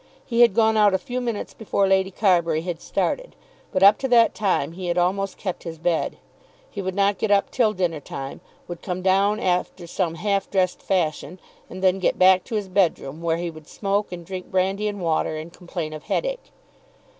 He 0.25 0.41
had 0.41 0.55
gone 0.55 0.77
out 0.77 0.95
a 0.95 0.97
few 0.97 1.21
minutes 1.21 1.53
before 1.53 1.85
Lady 1.87 2.09
Carbury 2.09 2.61
had 2.63 2.81
started, 2.81 3.35
but 3.71 3.83
up 3.83 3.99
to 3.99 4.07
that 4.07 4.33
time 4.33 4.71
he 4.71 4.87
had 4.87 4.97
almost 4.97 5.37
kept 5.37 5.61
his 5.61 5.77
bed. 5.77 6.17
He 6.67 6.81
would 6.81 6.95
not 6.95 7.19
get 7.19 7.29
up 7.29 7.51
till 7.51 7.71
dinner 7.71 7.99
time, 7.99 8.41
would 8.67 8.81
come 8.81 9.03
down 9.03 9.39
after 9.39 9.85
some 9.85 10.15
half 10.15 10.49
dressed 10.49 10.81
fashion, 10.81 11.39
and 11.69 11.83
then 11.83 11.99
get 11.99 12.17
back 12.17 12.43
to 12.45 12.55
his 12.55 12.67
bedroom, 12.67 13.21
where 13.21 13.37
he 13.37 13.51
would 13.51 13.67
smoke 13.67 14.11
and 14.11 14.25
drink 14.25 14.49
brandy 14.49 14.87
and 14.87 15.01
water 15.03 15.37
and 15.37 15.53
complain 15.53 15.93
of 15.93 16.01
headache. 16.05 16.51